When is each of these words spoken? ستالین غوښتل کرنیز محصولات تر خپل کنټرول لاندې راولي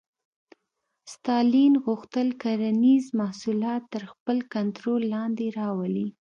ستالین 1.13 1.73
غوښتل 1.85 2.27
کرنیز 2.43 3.05
محصولات 3.19 3.81
تر 3.93 4.03
خپل 4.11 4.37
کنټرول 4.53 5.01
لاندې 5.13 5.45
راولي 5.59 6.07